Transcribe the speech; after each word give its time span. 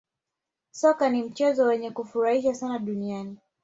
Soka 0.71 1.09
ni 1.09 1.23
mchezo 1.23 1.65
wenye 1.65 1.91
kufurahisha 1.91 2.53
sana 2.55 2.79
dunia 2.79 3.25